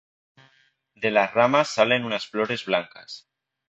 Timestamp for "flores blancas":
2.25-3.29